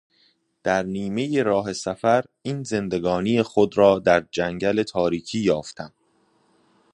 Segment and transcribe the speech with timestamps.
[0.63, 5.93] در نیمهی راه سفر این زندگانی خود را در جنگل تاریکی یافتم.